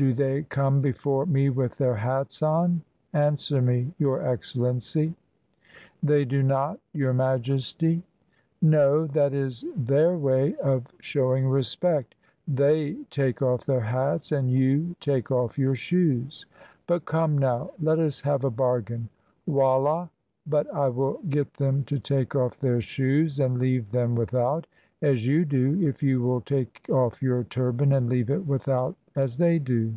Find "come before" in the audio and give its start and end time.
0.44-1.26